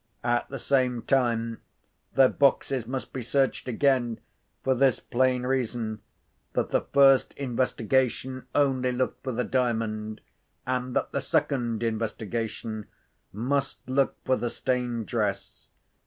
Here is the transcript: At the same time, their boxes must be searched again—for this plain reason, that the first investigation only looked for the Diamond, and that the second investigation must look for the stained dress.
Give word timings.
At 0.23 0.49
the 0.49 0.57
same 0.57 1.03
time, 1.03 1.61
their 2.15 2.27
boxes 2.27 2.87
must 2.87 3.13
be 3.13 3.21
searched 3.21 3.67
again—for 3.67 4.73
this 4.73 4.99
plain 4.99 5.43
reason, 5.43 5.99
that 6.53 6.71
the 6.71 6.81
first 6.81 7.33
investigation 7.35 8.47
only 8.55 8.91
looked 8.91 9.23
for 9.23 9.31
the 9.31 9.43
Diamond, 9.43 10.21
and 10.65 10.95
that 10.95 11.11
the 11.11 11.21
second 11.21 11.83
investigation 11.83 12.87
must 13.31 13.87
look 13.87 14.15
for 14.25 14.35
the 14.35 14.49
stained 14.49 15.05
dress. 15.05 15.69